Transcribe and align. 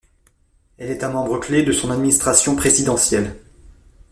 Elle 0.79 0.89
est 0.89 1.03
un 1.03 1.11
membre 1.11 1.37
clé 1.37 1.61
de 1.61 1.71
son 1.71 1.91
administration 1.91 2.55
présidentielle. 2.55 3.37